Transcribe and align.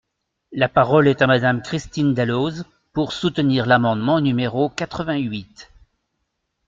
La 0.51 0.67
parole 0.67 1.07
est 1.07 1.21
à 1.21 1.27
Madame 1.27 1.57
Marie-Christine 1.57 2.15
Dalloz, 2.15 2.63
pour 2.91 3.13
soutenir 3.13 3.67
l’amendement 3.67 4.19
numéro 4.19 4.67
quatre-vingt-huit. 4.67 5.69